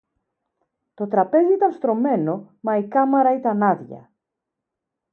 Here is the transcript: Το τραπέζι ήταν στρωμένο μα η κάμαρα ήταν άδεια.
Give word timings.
Το 0.93 1.07
τραπέζι 1.07 1.53
ήταν 1.53 1.71
στρωμένο 1.71 2.51
μα 2.61 2.77
η 2.77 2.87
κάμαρα 2.87 3.33
ήταν 3.35 3.61
άδεια. 3.63 4.11